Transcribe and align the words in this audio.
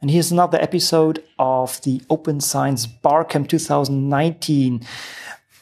And 0.00 0.12
here's 0.12 0.30
another 0.30 0.60
episode 0.60 1.24
of 1.40 1.82
the 1.82 2.00
Open 2.08 2.40
Science 2.40 2.86
Barcamp 2.86 3.48
2019. 3.48 4.86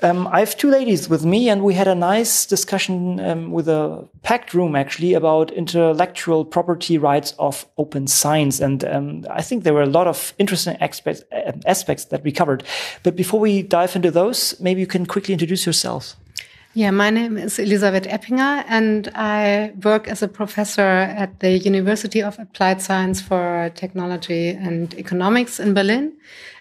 Um, 0.03 0.27
I 0.27 0.41
have 0.41 0.55
two 0.59 0.69
ladies 0.69 1.09
with 1.09 1.25
me, 1.25 1.49
and 1.49 1.63
we 1.63 1.73
had 1.73 1.89
a 1.89 1.95
nice 1.95 2.45
discussion 2.45 3.19
um, 3.19 3.51
with 3.51 3.67
a 3.67 4.07
packed 4.23 4.53
room 4.53 4.77
actually 4.77 5.15
about 5.15 5.51
intellectual 5.53 6.45
property 6.45 6.99
rights 6.99 7.33
of 7.39 7.65
open 7.79 8.07
science. 8.07 8.61
And 8.61 8.85
um, 8.85 9.25
I 9.31 9.41
think 9.41 9.65
there 9.65 9.73
were 9.73 9.81
a 9.81 9.87
lot 9.87 10.07
of 10.07 10.35
interesting 10.37 10.77
aspects, 10.83 11.23
uh, 11.33 11.53
aspects 11.65 12.05
that 12.07 12.23
we 12.23 12.31
covered. 12.31 12.63
But 13.05 13.17
before 13.17 13.41
we 13.41 13.63
dive 13.63 13.97
into 13.97 14.11
those, 14.11 14.61
maybe 14.61 14.83
you 14.83 14.87
can 14.87 15.07
quickly 15.07 15.33
introduce 15.33 15.65
yourselves. 15.65 16.15
Yeah, 16.77 16.91
my 16.91 17.09
name 17.09 17.39
is 17.39 17.59
Elisabeth 17.59 18.05
Eppinger, 18.07 18.63
and 18.69 19.09
I 19.15 19.73
work 19.83 20.09
as 20.09 20.23
a 20.23 20.29
professor 20.29 20.83
at 20.83 21.41
the 21.41 21.57
University 21.57 22.23
of 22.23 22.39
Applied 22.39 22.83
Science 22.83 23.19
for 23.19 23.73
Technology 23.75 24.51
and 24.51 24.93
Economics 24.99 25.59
in 25.59 25.73
Berlin. 25.73 26.13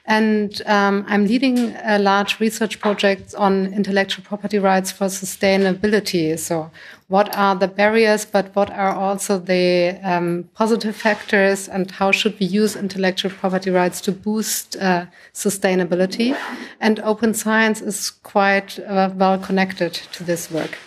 And 0.07 0.61
um, 0.67 1.03
I'm 1.07 1.25
leading 1.25 1.75
a 1.83 1.97
large 1.97 2.39
research 2.39 2.79
project 2.79 3.33
on 3.35 3.73
intellectual 3.73 4.23
property 4.23 4.59
rights 4.59 4.91
for 4.91 5.05
sustainability. 5.05 6.37
So, 6.37 6.69
what 7.07 7.35
are 7.35 7.55
the 7.55 7.67
barriers, 7.67 8.25
but 8.25 8.55
what 8.55 8.69
are 8.71 8.93
also 8.93 9.37
the 9.39 9.99
um, 10.03 10.49
positive 10.55 10.95
factors, 10.95 11.67
and 11.67 11.89
how 11.89 12.11
should 12.11 12.39
we 12.39 12.45
use 12.45 12.75
intellectual 12.75 13.31
property 13.31 13.69
rights 13.69 14.01
to 14.01 14.11
boost 14.11 14.75
uh, 14.77 15.05
sustainability? 15.33 16.35
And 16.79 16.99
open 16.99 17.33
science 17.33 17.81
is 17.81 18.09
quite 18.09 18.79
uh, 18.79 19.11
well 19.15 19.37
connected 19.37 19.93
to 20.13 20.23
this 20.23 20.51
work. 20.51 20.77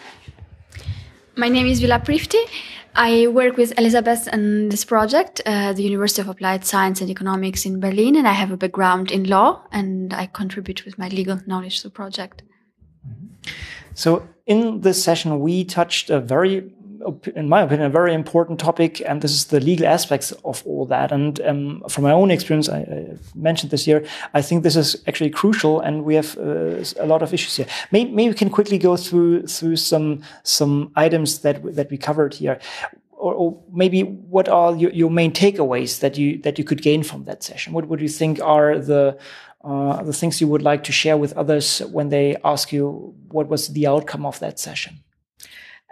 My 1.38 1.48
name 1.48 1.68
is 1.68 1.78
Viola 1.78 2.00
Prifti. 2.00 2.42
I 2.96 3.28
work 3.28 3.56
with 3.56 3.72
Elizabeth 3.78 4.28
on 4.32 4.70
this 4.70 4.84
project 4.84 5.40
at 5.46 5.76
the 5.76 5.84
University 5.84 6.20
of 6.20 6.28
Applied 6.28 6.64
Science 6.64 7.00
and 7.00 7.08
Economics 7.08 7.64
in 7.64 7.78
Berlin, 7.78 8.16
and 8.16 8.26
I 8.26 8.32
have 8.32 8.50
a 8.50 8.56
background 8.56 9.12
in 9.12 9.22
law, 9.22 9.62
and 9.70 10.12
I 10.12 10.26
contribute 10.26 10.84
with 10.84 10.98
my 10.98 11.06
legal 11.06 11.38
knowledge 11.46 11.76
to 11.76 11.84
the 11.84 11.90
project. 11.90 12.42
So, 13.94 14.28
in 14.46 14.80
this 14.80 15.00
session, 15.00 15.38
we 15.38 15.64
touched 15.64 16.10
a 16.10 16.18
very 16.18 16.74
in 17.34 17.48
my 17.48 17.62
opinion, 17.62 17.86
a 17.86 17.90
very 17.90 18.12
important 18.12 18.58
topic, 18.58 19.00
and 19.06 19.22
this 19.22 19.32
is 19.32 19.46
the 19.46 19.60
legal 19.60 19.86
aspects 19.86 20.32
of 20.44 20.62
all 20.66 20.86
that. 20.86 21.12
And 21.12 21.40
um, 21.42 21.82
from 21.88 22.04
my 22.04 22.12
own 22.12 22.30
experience, 22.30 22.68
I, 22.68 22.78
I, 22.78 23.16
mentioned 23.34 23.70
this 23.70 23.84
here. 23.84 24.04
I 24.34 24.42
think 24.42 24.62
this 24.62 24.76
is 24.76 25.02
actually 25.06 25.30
crucial, 25.30 25.80
and 25.80 26.04
we 26.04 26.14
have 26.14 26.36
uh, 26.38 26.82
a 26.98 27.06
lot 27.06 27.22
of 27.22 27.32
issues 27.32 27.56
here. 27.56 27.66
Maybe, 27.92 28.10
maybe, 28.10 28.30
we 28.30 28.34
can 28.34 28.50
quickly 28.50 28.78
go 28.78 28.96
through 28.96 29.46
through 29.46 29.76
some 29.76 30.22
some 30.42 30.90
items 30.96 31.40
that 31.40 31.62
that 31.74 31.90
we 31.90 31.98
covered 31.98 32.34
here. 32.34 32.58
Or, 33.12 33.34
or 33.34 33.62
maybe 33.72 34.02
what 34.02 34.48
are 34.48 34.76
your, 34.76 34.92
your 34.92 35.10
main 35.10 35.32
takeaways 35.32 36.00
that 36.00 36.16
you 36.16 36.38
that 36.42 36.56
you 36.58 36.64
could 36.64 36.82
gain 36.82 37.02
from 37.02 37.24
that 37.24 37.42
session? 37.42 37.72
What 37.72 37.88
would 37.88 38.00
you 38.00 38.08
think 38.08 38.40
are 38.40 38.78
the 38.78 39.18
uh, 39.64 40.02
the 40.02 40.12
things 40.12 40.40
you 40.40 40.48
would 40.48 40.62
like 40.62 40.84
to 40.84 40.92
share 40.92 41.16
with 41.16 41.36
others 41.36 41.80
when 41.90 42.10
they 42.10 42.36
ask 42.44 42.72
you 42.72 43.14
what 43.28 43.48
was 43.48 43.68
the 43.68 43.86
outcome 43.86 44.24
of 44.24 44.38
that 44.38 44.58
session? 44.58 45.00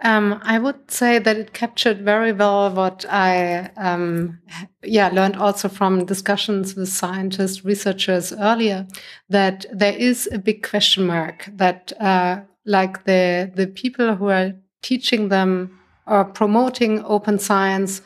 Um, 0.03 0.39
I 0.43 0.59
would 0.59 0.91
say 0.91 1.17
that 1.17 1.37
it 1.37 1.53
captured 1.53 2.01
very 2.01 2.31
well 2.31 2.71
what 2.71 3.03
I, 3.09 3.71
um, 3.77 4.39
yeah, 4.83 5.09
learned 5.09 5.37
also 5.37 5.69
from 5.69 6.05
discussions 6.05 6.75
with 6.75 6.89
scientists, 6.89 7.65
researchers 7.65 8.31
earlier, 8.31 8.87
that 9.29 9.65
there 9.73 9.95
is 9.97 10.29
a 10.31 10.37
big 10.37 10.61
question 10.61 11.07
mark 11.07 11.49
that, 11.51 11.93
uh, 11.99 12.41
like 12.65 13.05
the 13.05 13.51
the 13.55 13.65
people 13.65 14.15
who 14.15 14.27
are 14.27 14.53
teaching 14.83 15.29
them 15.29 15.79
or 16.05 16.25
promoting 16.25 17.03
open 17.03 17.39
science, 17.39 18.01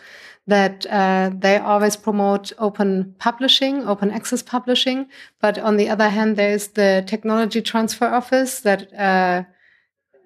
that 0.48 0.86
uh, 0.86 1.30
they 1.38 1.58
always 1.58 1.98
promote 1.98 2.54
open 2.58 3.16
publishing, 3.20 3.86
open 3.86 4.12
access 4.12 4.42
publishing, 4.42 5.08
but 5.42 5.58
on 5.58 5.76
the 5.76 5.90
other 5.90 6.08
hand, 6.10 6.38
there 6.38 6.52
is 6.54 6.70
the 6.70 7.04
technology 7.06 7.62
transfer 7.62 8.06
office 8.06 8.62
that. 8.62 8.94
Uh, 8.94 9.44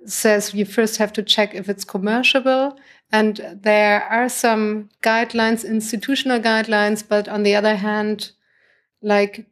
says 0.05 0.53
you 0.53 0.65
first 0.65 0.97
have 0.97 1.13
to 1.13 1.23
check 1.23 1.53
if 1.53 1.69
it's 1.69 1.83
commercial. 1.83 2.77
And 3.11 3.59
there 3.61 4.03
are 4.03 4.29
some 4.29 4.89
guidelines, 5.01 5.67
institutional 5.67 6.39
guidelines, 6.39 7.03
but 7.07 7.27
on 7.27 7.43
the 7.43 7.55
other 7.55 7.75
hand, 7.75 8.31
like 9.01 9.45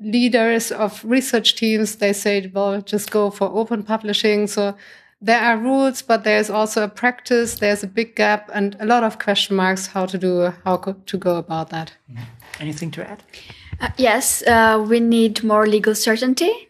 leaders 0.00 0.72
of 0.72 1.04
research 1.04 1.56
teams, 1.56 1.96
they 1.96 2.12
say, 2.12 2.50
well, 2.52 2.80
just 2.80 3.10
go 3.10 3.30
for 3.30 3.48
open 3.48 3.82
publishing. 3.82 4.46
So 4.46 4.76
there 5.20 5.40
are 5.40 5.56
rules, 5.56 6.02
but 6.02 6.24
there's 6.24 6.50
also 6.50 6.82
a 6.82 6.88
practice. 6.88 7.58
There's 7.58 7.82
a 7.82 7.86
big 7.86 8.16
gap 8.16 8.50
and 8.52 8.76
a 8.80 8.86
lot 8.86 9.04
of 9.04 9.18
question 9.18 9.56
marks 9.56 9.86
how 9.86 10.06
to 10.06 10.18
do, 10.18 10.52
how 10.64 10.76
to 10.78 11.18
go 11.18 11.36
about 11.36 11.70
that. 11.70 11.92
Mm-hmm. 12.10 12.22
Anything 12.58 12.90
to 12.92 13.08
add? 13.08 13.22
Uh, 13.80 13.88
yes, 13.96 14.42
uh, 14.46 14.84
we 14.86 15.00
need 15.00 15.42
more 15.42 15.66
legal 15.66 15.94
certainty 15.94 16.69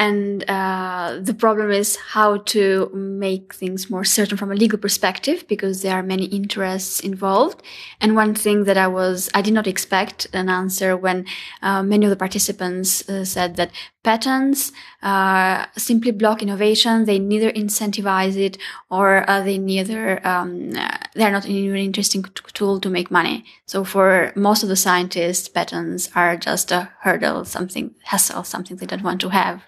and 0.00 0.48
uh, 0.48 1.18
the 1.20 1.34
problem 1.34 1.70
is 1.70 1.96
how 1.96 2.38
to 2.38 2.90
make 2.94 3.52
things 3.52 3.90
more 3.90 4.02
certain 4.02 4.38
from 4.38 4.50
a 4.50 4.54
legal 4.54 4.78
perspective 4.78 5.46
because 5.46 5.82
there 5.82 5.92
are 5.92 6.02
many 6.02 6.24
interests 6.24 7.00
involved. 7.00 7.62
And 8.00 8.16
one 8.16 8.34
thing 8.34 8.64
that 8.64 8.78
I 8.78 8.86
was, 8.86 9.28
I 9.34 9.42
did 9.42 9.52
not 9.52 9.66
expect 9.66 10.26
an 10.32 10.48
answer 10.48 10.96
when 10.96 11.26
uh, 11.60 11.82
many 11.82 12.06
of 12.06 12.10
the 12.10 12.16
participants 12.16 13.06
uh, 13.10 13.26
said 13.26 13.56
that 13.56 13.72
patents 14.02 14.72
uh, 15.02 15.66
simply 15.76 16.12
block 16.12 16.40
innovation. 16.40 17.04
They 17.04 17.18
neither 17.18 17.52
incentivize 17.52 18.38
it 18.38 18.56
or 18.90 19.28
uh, 19.28 19.42
they 19.42 19.58
neither, 19.58 20.26
um, 20.26 20.70
they're 21.14 21.30
not 21.30 21.44
an 21.44 21.76
interesting 21.76 22.24
tool 22.54 22.80
to 22.80 22.88
make 22.88 23.10
money. 23.10 23.44
So 23.66 23.84
for 23.84 24.32
most 24.34 24.62
of 24.62 24.70
the 24.70 24.76
scientists, 24.76 25.50
patents 25.50 26.08
are 26.14 26.38
just 26.38 26.72
a 26.72 26.90
hurdle, 27.00 27.44
something, 27.44 27.94
hassle, 28.04 28.44
something 28.44 28.78
they 28.78 28.86
don't 28.86 29.02
want 29.02 29.20
to 29.20 29.28
have. 29.28 29.64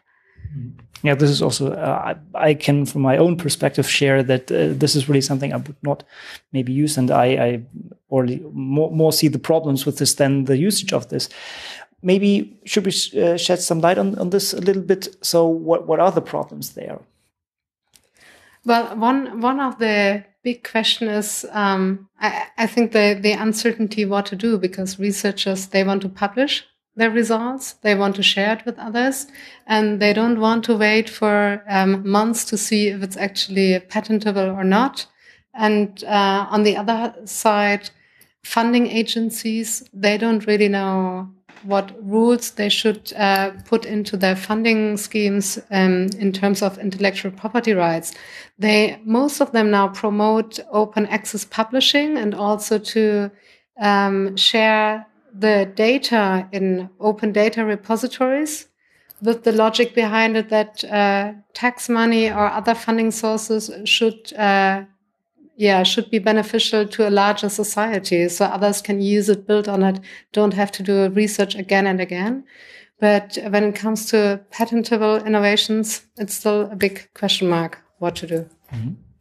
Yeah, 1.03 1.17
this 1.17 1.31
is 1.31 1.43
also 1.43 1.73
uh, 1.73 2.15
I, 2.35 2.55
can, 2.55 2.87
from 2.87 3.03
my 3.03 3.17
own 3.17 3.37
perspective, 3.37 3.89
share 3.89 4.23
that 4.23 4.53
uh, 4.53 4.69
this 4.73 4.95
is 4.95 5.09
really 5.09 5.21
something 5.21 5.53
I 5.53 5.57
would 5.57 5.77
not 5.83 6.05
maybe 6.53 6.73
use, 6.73 6.97
and 6.97 7.11
I, 7.11 7.25
I 7.25 7.63
or 8.09 8.27
more, 8.53 8.91
more 8.91 9.13
see 9.13 9.29
the 9.29 9.39
problems 9.39 9.85
with 9.85 9.99
this 9.99 10.15
than 10.15 10.45
the 10.45 10.57
usage 10.57 10.93
of 10.93 11.09
this. 11.09 11.29
Maybe 12.03 12.57
should 12.65 12.87
we 12.87 12.93
uh, 13.21 13.37
shed 13.37 13.61
some 13.61 13.81
light 13.81 13.99
on, 13.99 14.17
on 14.19 14.31
this 14.31 14.55
a 14.55 14.61
little 14.61 14.83
bit? 14.83 15.17
So, 15.23 15.47
what 15.47 15.89
what 15.89 15.99
are 15.99 16.13
the 16.13 16.23
problems 16.23 16.75
there? 16.75 17.01
Well, 18.65 18.97
one 18.97 19.41
one 19.41 19.59
of 19.59 19.79
the 19.79 20.25
big 20.45 20.63
question 20.63 21.09
is 21.09 21.45
um, 21.51 22.09
I, 22.21 22.47
I 22.59 22.67
think 22.69 22.93
the 22.93 23.19
the 23.21 23.33
uncertainty 23.33 24.05
what 24.05 24.27
to 24.27 24.37
do 24.37 24.57
because 24.57 25.01
researchers 25.01 25.67
they 25.67 25.83
want 25.83 26.03
to 26.03 26.09
publish 26.09 26.65
their 26.97 27.11
results. 27.11 27.75
They 27.83 27.95
want 27.95 28.17
to 28.17 28.23
share 28.23 28.55
it 28.55 28.67
with 28.67 28.79
others 28.79 29.27
and 29.67 30.01
they 30.01 30.13
don't 30.13 30.41
want 30.41 30.65
to 30.65 30.77
wait 30.77 31.09
for 31.09 31.63
um, 31.69 32.09
months 32.09 32.45
to 32.47 32.59
see 32.59 32.89
if 32.89 33.03
it's 33.03 33.17
actually 33.17 33.79
patentable 33.81 34.51
or 34.51 34.65
not. 34.65 35.07
And 35.55 36.03
uh, 36.05 36.47
on 36.51 36.63
the 36.63 36.77
other 36.77 37.15
side, 37.25 37.91
funding 38.43 38.87
agencies, 38.89 39.89
they 39.93 40.19
don't 40.19 40.47
really 40.47 40.69
know 40.69 41.31
what 41.65 41.93
rules 42.03 42.53
they 42.53 42.69
should 42.69 43.13
uh, 43.17 43.53
put 43.65 43.85
into 43.85 44.17
their 44.17 44.35
funding 44.35 44.97
schemes 44.97 45.59
um, 45.71 46.09
in 46.19 46.33
terms 46.33 46.61
of 46.61 46.79
intellectual 46.79 47.31
property 47.31 47.73
rights. 47.73 48.15
They, 48.59 49.01
most 49.05 49.41
of 49.41 49.53
them 49.53 49.71
now 49.71 49.89
promote 49.89 50.59
open 50.71 51.07
access 51.07 51.45
publishing 51.45 52.19
and 52.19 52.35
also 52.35 52.79
to 52.79 53.31
um, 53.81 54.37
share 54.37 55.07
the 55.33 55.71
data 55.75 56.49
in 56.53 56.91
open 57.01 57.33
data 57.33 57.65
repositories 57.65 58.69
with 59.23 59.45
the 59.45 59.53
logic 59.53 59.95
behind 59.95 60.37
it 60.37 60.49
that 60.49 60.85
uh, 60.85 61.33
tax 61.55 61.89
money 61.89 62.29
or 62.29 62.47
other 62.47 62.75
funding 62.75 63.11
sources 63.11 63.71
should 63.89 64.33
uh, 64.35 64.85
yeah 65.57 65.83
should 65.83 66.11
be 66.11 66.19
beneficial 66.19 66.87
to 66.87 67.09
a 67.09 67.11
larger 67.11 67.49
society 67.49 68.29
so 68.29 68.45
others 68.45 68.83
can 68.83 69.01
use 69.01 69.29
it 69.29 69.47
build 69.47 69.69
on 69.69 69.83
it 69.83 70.01
don't 70.33 70.55
have 70.55 70.73
to 70.73 70.83
do 70.83 71.09
research 71.11 71.55
again 71.55 71.87
and 71.87 72.01
again 72.01 72.45
but 73.01 73.39
when 73.49 73.65
it 73.65 73.75
comes 73.75 74.07
to 74.07 74.41
patentable 74.51 75.17
innovations 75.25 76.07
it's 76.17 76.35
still 76.35 76.71
a 76.71 76.77
big 76.77 77.09
question 77.15 77.49
mark 77.49 77.79
what 77.99 78.17
to 78.17 78.27
do 78.27 78.39
mm 78.73 78.79
-hmm. 78.79 79.12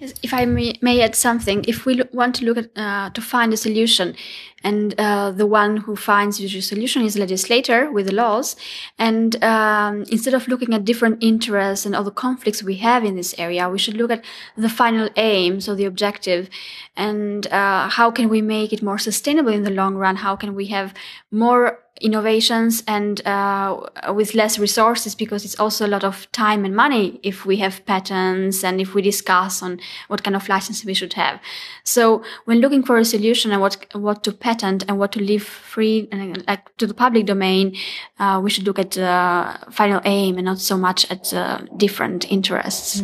If 0.00 0.32
I 0.32 0.46
may, 0.46 0.72
may, 0.80 1.02
add 1.02 1.14
something, 1.14 1.62
if 1.68 1.84
we 1.84 2.02
want 2.12 2.34
to 2.36 2.46
look 2.46 2.56
at 2.56 2.70
uh, 2.74 3.10
to 3.10 3.20
find 3.20 3.52
a 3.52 3.56
solution, 3.56 4.16
and 4.64 4.94
uh, 4.98 5.30
the 5.30 5.46
one 5.46 5.78
who 5.78 5.94
finds 5.94 6.40
usually 6.40 6.62
solution 6.62 7.02
is 7.02 7.18
legislator 7.18 7.92
with 7.92 8.06
the 8.06 8.14
laws, 8.14 8.56
and 8.98 9.42
um, 9.44 10.04
instead 10.10 10.32
of 10.32 10.48
looking 10.48 10.72
at 10.72 10.86
different 10.86 11.22
interests 11.22 11.84
and 11.84 11.94
all 11.94 12.04
the 12.04 12.10
conflicts 12.10 12.62
we 12.62 12.76
have 12.76 13.04
in 13.04 13.14
this 13.14 13.34
area, 13.38 13.68
we 13.68 13.78
should 13.78 13.96
look 13.98 14.10
at 14.10 14.24
the 14.56 14.70
final 14.70 15.10
aim, 15.16 15.60
so 15.60 15.74
the 15.74 15.84
objective, 15.84 16.48
and 16.96 17.46
uh, 17.48 17.90
how 17.90 18.10
can 18.10 18.30
we 18.30 18.40
make 18.40 18.72
it 18.72 18.82
more 18.82 18.98
sustainable 18.98 19.52
in 19.52 19.64
the 19.64 19.70
long 19.70 19.96
run? 19.96 20.16
How 20.16 20.34
can 20.34 20.54
we 20.54 20.66
have 20.66 20.94
more 21.30 21.78
innovations 22.00 22.82
and 22.86 23.24
uh, 23.26 23.80
with 24.14 24.34
less 24.34 24.58
resources 24.58 25.14
because 25.14 25.44
it's 25.44 25.58
also 25.58 25.86
a 25.86 25.88
lot 25.88 26.04
of 26.04 26.30
time 26.32 26.64
and 26.64 26.74
money 26.74 27.20
if 27.22 27.44
we 27.46 27.56
have 27.58 27.84
patents 27.86 28.64
and 28.64 28.80
if 28.80 28.94
we 28.94 29.02
discuss 29.02 29.62
on 29.62 29.80
what 30.08 30.22
kind 30.22 30.34
of 30.34 30.48
license 30.48 30.84
we 30.84 30.94
should 30.94 31.12
have. 31.12 31.40
So 31.84 32.22
when 32.44 32.60
looking 32.60 32.82
for 32.82 32.96
a 32.96 33.04
solution 33.04 33.52
and 33.52 33.60
what 33.60 33.86
what 33.92 34.24
to 34.24 34.32
patent 34.32 34.84
and 34.88 34.98
what 34.98 35.12
to 35.12 35.20
leave 35.20 35.44
free 35.44 36.08
and 36.10 36.44
like 36.46 36.76
to 36.78 36.86
the 36.86 36.94
public 36.94 37.26
domain, 37.26 37.76
uh, 38.18 38.40
we 38.42 38.50
should 38.50 38.66
look 38.66 38.78
at 38.78 38.92
the 38.92 39.58
final 39.70 40.00
aim 40.04 40.36
and 40.36 40.46
not 40.46 40.58
so 40.58 40.76
much 40.76 41.10
at 41.10 41.32
uh, 41.32 41.58
different 41.76 42.30
interests. 42.30 43.02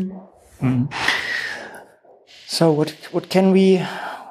Mm. 0.61 0.93
So 2.47 2.73
what 2.73 2.91
what 3.13 3.29
can 3.29 3.53
we? 3.53 3.83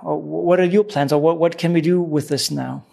what 0.06 0.60
are 0.60 0.66
your 0.66 0.84
plans, 0.84 1.12
or 1.12 1.20
what 1.20 1.40
what 1.40 1.58
can 1.58 1.74
we 1.74 1.82
do 1.82 2.02
with 2.02 2.28
this 2.28 2.52
now? 2.52 2.84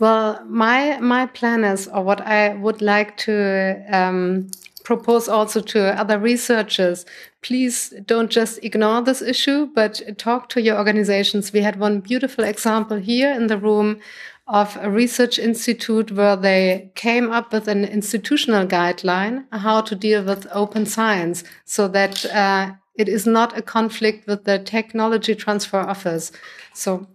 Well, 0.00 0.44
my 0.46 0.98
my 1.00 1.26
plan 1.26 1.64
is, 1.64 1.88
or 1.88 2.02
what 2.02 2.20
I 2.20 2.54
would 2.54 2.80
like 2.80 3.16
to 3.18 3.82
um, 3.90 4.48
propose 4.84 5.28
also 5.28 5.60
to 5.60 6.00
other 6.00 6.18
researchers, 6.18 7.04
please 7.42 7.92
don't 8.06 8.30
just 8.30 8.58
ignore 8.62 9.02
this 9.02 9.20
issue, 9.20 9.66
but 9.74 10.00
talk 10.16 10.48
to 10.50 10.62
your 10.62 10.78
organizations. 10.78 11.52
We 11.52 11.60
had 11.60 11.78
one 11.78 12.00
beautiful 12.00 12.44
example 12.44 12.96
here 12.96 13.32
in 13.32 13.48
the 13.48 13.58
room 13.58 14.00
of 14.46 14.78
a 14.80 14.90
research 14.90 15.38
institute 15.38 16.10
where 16.12 16.36
they 16.36 16.90
came 16.94 17.30
up 17.30 17.52
with 17.52 17.68
an 17.68 17.84
institutional 17.84 18.66
guideline 18.66 19.44
how 19.52 19.82
to 19.82 19.94
deal 19.94 20.24
with 20.24 20.46
open 20.52 20.86
science 20.86 21.44
so 21.66 21.86
that 21.88 22.24
uh, 22.24 22.72
it 22.94 23.08
is 23.08 23.26
not 23.26 23.58
a 23.58 23.62
conflict 23.62 24.26
with 24.26 24.44
the 24.44 24.58
technology 24.58 25.34
transfer 25.34 25.80
office. 25.80 26.32
So 26.72 27.06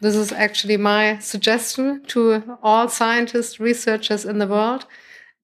this 0.00 0.16
is 0.16 0.32
actually 0.32 0.76
my 0.76 1.18
suggestion 1.18 2.02
to 2.08 2.58
all 2.62 2.88
scientists, 2.88 3.60
researchers 3.60 4.24
in 4.24 4.38
the 4.38 4.46
world. 4.46 4.86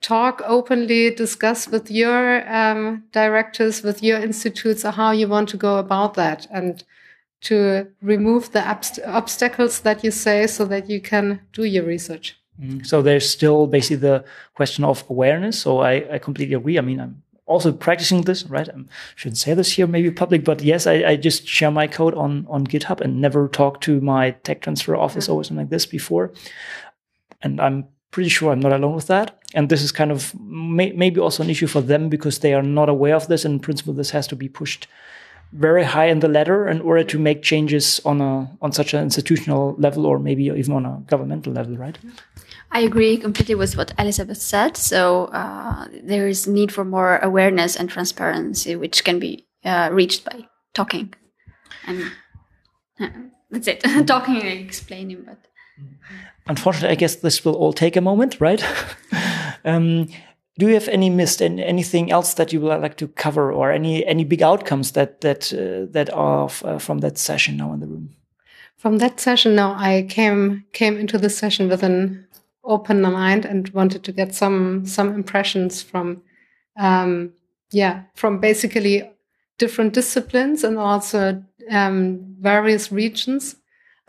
Talk 0.00 0.43
openly, 0.47 1.14
discuss 1.14 1.69
with 1.69 1.91
your 1.91 2.50
um, 2.50 3.05
directors, 3.12 3.82
with 3.82 4.02
your 4.02 4.19
institutes, 4.19 4.82
how 4.82 5.11
you 5.11 5.29
want 5.29 5.49
to 5.50 5.56
go 5.56 5.76
about 5.79 6.14
that, 6.14 6.47
and 6.50 6.82
to 7.43 7.87
remove 8.02 8.52
the 8.52 8.62
obstacles 9.06 9.81
that 9.81 10.05
you 10.05 10.11
say 10.11 10.47
so 10.47 10.64
that 10.67 10.91
you 10.91 11.00
can 11.00 11.41
do 11.52 11.64
your 11.64 11.85
research. 11.85 12.37
Mm. 12.61 12.87
So 12.87 13.02
there's 13.02 13.29
still 13.29 13.67
basically 13.67 13.97
the 13.97 14.25
question 14.55 14.85
of 14.85 15.05
awareness. 15.08 15.61
So 15.61 15.81
I, 15.81 16.14
I 16.14 16.19
completely 16.19 16.55
agree. 16.55 16.79
I 16.79 16.82
mean, 16.82 17.00
I'm 17.00 17.23
also 17.50 17.73
practicing 17.73 18.23
this, 18.23 18.44
right? 18.44 18.69
I 18.69 18.75
shouldn't 19.17 19.38
say 19.38 19.55
this 19.55 19.73
here, 19.73 19.88
maybe 19.88 20.11
public, 20.12 20.44
but 20.44 20.62
yes, 20.62 20.87
I, 20.87 20.94
I, 21.05 21.17
just 21.17 21.47
share 21.47 21.73
my 21.73 21.88
code 21.88 22.14
on, 22.14 22.47
on 22.49 22.64
GitHub 22.64 23.00
and 23.00 23.20
never 23.20 23.49
talk 23.49 23.81
to 23.82 24.00
my 24.00 24.31
tech 24.31 24.62
transfer 24.62 24.94
office 24.94 25.25
mm-hmm. 25.25 25.35
or 25.35 25.44
something 25.44 25.64
like 25.64 25.70
this 25.70 25.85
before. 25.85 26.32
And 27.43 27.61
I'm 27.61 27.88
pretty 28.12 28.31
sure 28.31 28.52
I'm 28.52 28.61
not 28.61 28.73
alone 28.73 28.94
with 28.94 29.08
that. 29.08 29.37
And 29.52 29.69
this 29.69 29.82
is 29.82 29.91
kind 29.91 30.12
of 30.12 30.32
may, 30.41 30.93
maybe 30.93 31.19
also 31.20 31.43
an 31.43 31.50
issue 31.50 31.67
for 31.67 31.81
them 31.81 32.08
because 32.08 32.38
they 32.38 32.55
are 32.55 32.62
not 32.62 32.88
aware 32.88 33.17
of 33.17 33.26
this. 33.26 33.44
And 33.44 33.55
in 33.55 33.61
principle, 33.61 33.94
this 33.94 34.11
has 34.11 34.29
to 34.29 34.37
be 34.37 34.49
pushed 34.49 34.87
very 35.52 35.82
high 35.82 36.06
in 36.06 36.20
the 36.20 36.29
ladder 36.29 36.69
in 36.69 36.81
order 36.81 37.02
to 37.02 37.19
make 37.19 37.43
changes 37.43 38.00
on 38.05 38.20
a 38.20 38.49
on 38.62 38.70
such 38.70 38.94
an 38.94 39.02
institutional 39.02 39.75
level 39.79 40.06
or 40.06 40.20
maybe 40.20 40.44
even 40.44 40.73
on 40.73 40.87
a 40.87 41.02
governmental 41.08 41.52
level, 41.52 41.76
right? 41.76 41.99
Mm-hmm. 41.99 42.50
I 42.73 42.81
agree 42.81 43.17
completely 43.17 43.55
with 43.57 43.77
what 43.77 43.93
Elizabeth 43.99 44.41
said. 44.41 44.77
So 44.77 45.25
uh, 45.27 45.89
there 46.03 46.29
is 46.29 46.47
need 46.47 46.73
for 46.73 46.85
more 46.85 47.19
awareness 47.19 47.77
and 47.77 47.91
transparency, 47.91 48.77
which 48.77 49.05
can 49.05 49.19
be 49.19 49.47
uh, 49.65 49.89
reached 49.93 50.25
by 50.25 50.47
talking, 50.73 51.13
and 51.87 52.13
uh, 53.01 53.09
that's 53.51 53.67
it. 53.67 53.81
talking 54.07 54.37
and 54.37 54.61
explaining. 54.61 55.25
But 55.27 55.39
unfortunately, 56.47 56.91
I 56.91 56.95
guess 56.95 57.17
this 57.17 57.45
will 57.45 57.55
all 57.55 57.73
take 57.73 57.97
a 57.97 58.01
moment, 58.01 58.41
right? 58.41 58.65
um, 59.65 60.07
do 60.59 60.69
you 60.69 60.75
have 60.75 60.89
any 60.89 61.11
missed 61.11 61.41
and 61.41 61.59
anything 61.59 62.13
else 62.13 62.35
that 62.35 62.53
you 62.53 62.61
would 62.61 62.81
like 62.81 62.97
to 62.99 63.09
cover, 63.09 63.53
or 63.53 63.73
any 63.73 64.07
any 64.07 64.25
big 64.25 64.43
outcomes 64.43 64.93
that 64.93 65.23
that 65.23 65.53
uh, 65.53 65.91
that 65.91 66.09
are 66.13 66.49
uh, 66.65 66.79
from 66.79 66.99
that 66.99 67.19
session 67.19 67.57
now 67.57 67.73
in 67.73 67.81
the 67.81 67.89
room? 67.89 68.11
From 68.77 68.99
that 68.99 69.19
session, 69.19 69.57
now 69.57 69.75
I 69.77 70.07
came 70.09 70.65
came 70.73 70.97
into 70.97 71.19
the 71.19 71.31
session 71.31 71.69
with 71.69 71.83
an 71.83 72.29
open 72.71 73.03
mind 73.03 73.45
and 73.45 73.69
wanted 73.71 74.03
to 74.05 74.13
get 74.13 74.35
some 74.35 74.87
some 74.87 75.15
impressions 75.15 75.83
from 75.83 76.23
um, 76.79 77.33
yeah 77.73 78.05
from 78.15 78.39
basically 78.39 79.11
different 79.59 79.93
disciplines 79.93 80.65
and 80.65 80.79
also 80.79 81.43
um, 81.71 82.35
various 82.41 82.91
regions 82.91 83.57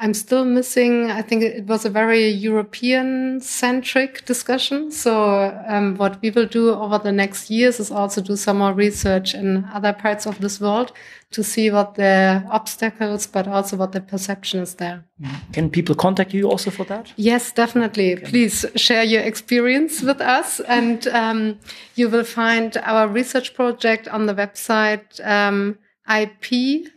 I'm 0.01 0.15
still 0.15 0.45
missing. 0.45 1.11
I 1.11 1.21
think 1.21 1.43
it 1.43 1.67
was 1.67 1.85
a 1.85 1.89
very 1.89 2.27
European 2.27 3.39
centric 3.39 4.25
discussion. 4.25 4.89
So, 4.89 5.63
um, 5.67 5.95
what 5.95 6.19
we 6.23 6.31
will 6.31 6.47
do 6.47 6.71
over 6.71 6.97
the 6.97 7.11
next 7.11 7.51
years 7.51 7.79
is 7.79 7.91
also 7.91 8.19
do 8.19 8.35
some 8.35 8.57
more 8.57 8.73
research 8.73 9.35
in 9.35 9.63
other 9.71 9.93
parts 9.93 10.25
of 10.25 10.39
this 10.39 10.59
world 10.59 10.91
to 11.29 11.43
see 11.43 11.69
what 11.69 11.93
the 11.95 12.43
obstacles, 12.49 13.27
but 13.27 13.47
also 13.47 13.77
what 13.77 13.91
the 13.91 14.01
perception 14.01 14.61
is 14.61 14.73
there. 14.75 15.05
Mm-hmm. 15.21 15.51
Can 15.53 15.69
people 15.69 15.93
contact 15.93 16.33
you 16.33 16.49
also 16.49 16.71
for 16.71 16.83
that? 16.85 17.13
Yes, 17.15 17.51
definitely. 17.51 18.13
Okay. 18.13 18.25
Please 18.25 18.65
share 18.75 19.03
your 19.03 19.21
experience 19.21 20.01
with 20.01 20.19
us, 20.19 20.59
and 20.61 21.07
um, 21.09 21.59
you 21.93 22.09
will 22.09 22.25
find 22.25 22.75
our 22.77 23.07
research 23.07 23.53
project 23.53 24.07
on 24.07 24.25
the 24.25 24.33
website 24.33 25.23
um, 25.23 25.77
IP 26.09 26.87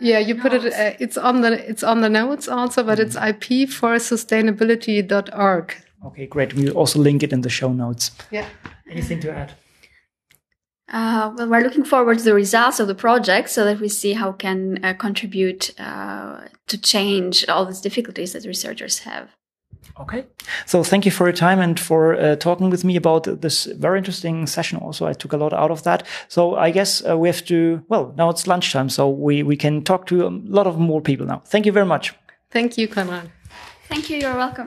yeah, 0.00 0.18
you 0.18 0.34
notes. 0.34 0.42
put 0.42 0.52
it. 0.52 0.72
Uh, 0.72 0.96
it's 0.98 1.16
on 1.16 1.40
the 1.42 1.52
it's 1.68 1.82
on 1.82 2.00
the 2.00 2.08
notes 2.08 2.48
also, 2.48 2.82
but 2.82 2.98
it's 2.98 3.16
ip 3.16 3.68
for 3.68 3.96
sustainability.org. 3.96 5.76
Okay, 6.06 6.26
great. 6.26 6.54
We'll 6.54 6.76
also 6.76 6.98
link 6.98 7.22
it 7.22 7.32
in 7.32 7.42
the 7.42 7.50
show 7.50 7.72
notes. 7.72 8.10
Yeah. 8.30 8.46
Anything 8.90 9.20
to 9.20 9.32
add? 9.32 9.52
Uh, 10.90 11.32
well, 11.36 11.48
we're 11.48 11.60
looking 11.60 11.84
forward 11.84 12.18
to 12.18 12.24
the 12.24 12.34
results 12.34 12.80
of 12.80 12.88
the 12.88 12.94
project 12.94 13.48
so 13.50 13.64
that 13.64 13.78
we 13.78 13.88
see 13.88 14.14
how 14.14 14.32
can 14.32 14.84
uh, 14.84 14.92
contribute 14.94 15.78
uh, 15.78 16.40
to 16.66 16.78
change 16.78 17.46
all 17.48 17.64
these 17.64 17.80
difficulties 17.80 18.32
that 18.32 18.44
researchers 18.44 19.00
have. 19.00 19.36
Okay. 20.00 20.24
So 20.66 20.82
thank 20.82 21.04
you 21.04 21.10
for 21.10 21.26
your 21.26 21.36
time 21.36 21.60
and 21.60 21.78
for 21.78 22.14
uh, 22.14 22.36
talking 22.36 22.70
with 22.70 22.84
me 22.84 22.96
about 22.96 23.40
this 23.40 23.66
very 23.66 23.98
interesting 23.98 24.46
session. 24.46 24.78
Also, 24.78 25.06
I 25.06 25.12
took 25.12 25.32
a 25.32 25.36
lot 25.36 25.52
out 25.52 25.70
of 25.70 25.82
that. 25.82 26.06
So 26.28 26.56
I 26.56 26.70
guess 26.70 27.04
uh, 27.06 27.18
we 27.18 27.28
have 27.28 27.44
to, 27.46 27.82
well, 27.88 28.14
now 28.16 28.30
it's 28.30 28.46
lunchtime. 28.46 28.88
So 28.88 29.10
we, 29.10 29.42
we 29.42 29.56
can 29.56 29.82
talk 29.82 30.06
to 30.06 30.26
a 30.26 30.30
lot 30.30 30.66
of 30.66 30.78
more 30.78 31.00
people 31.00 31.26
now. 31.26 31.42
Thank 31.44 31.66
you 31.66 31.72
very 31.72 31.86
much. 31.86 32.14
Thank 32.50 32.78
you, 32.78 32.88
Konrad. 32.88 33.30
Thank 33.88 34.08
you. 34.08 34.16
You're 34.18 34.36
welcome. 34.36 34.66